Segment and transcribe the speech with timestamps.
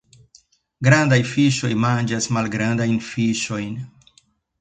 [0.85, 3.77] Grandaj fiŝoj manĝas malgrandajn fiŝojn.